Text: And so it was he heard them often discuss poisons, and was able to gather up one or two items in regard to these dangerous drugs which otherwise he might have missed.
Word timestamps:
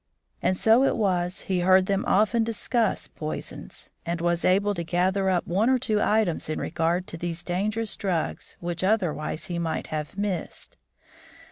And 0.41 0.57
so 0.57 0.83
it 0.83 0.97
was 0.97 1.41
he 1.41 1.59
heard 1.59 1.85
them 1.85 2.05
often 2.07 2.43
discuss 2.43 3.07
poisons, 3.07 3.91
and 4.03 4.19
was 4.19 4.43
able 4.43 4.73
to 4.73 4.83
gather 4.83 5.29
up 5.29 5.45
one 5.45 5.69
or 5.69 5.77
two 5.77 6.01
items 6.01 6.49
in 6.49 6.59
regard 6.59 7.05
to 7.05 7.17
these 7.17 7.43
dangerous 7.43 7.95
drugs 7.95 8.55
which 8.59 8.83
otherwise 8.83 9.45
he 9.45 9.59
might 9.59 9.87
have 9.93 10.17
missed. 10.17 10.75